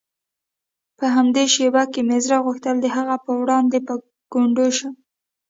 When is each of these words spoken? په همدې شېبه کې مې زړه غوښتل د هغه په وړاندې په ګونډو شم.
په 0.97 1.05
همدې 1.15 1.45
شېبه 1.53 1.83
کې 1.91 2.01
مې 2.07 2.17
زړه 2.25 2.37
غوښتل 2.45 2.75
د 2.81 2.87
هغه 2.95 3.15
په 3.25 3.31
وړاندې 3.41 3.77
په 3.87 3.93
ګونډو 4.33 4.67
شم. 4.77 4.93